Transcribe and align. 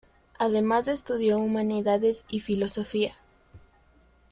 Además 0.39 0.87
estudió 0.87 1.37
Humanidades 1.37 2.25
y 2.27 2.39
Filosofía. 2.39 3.13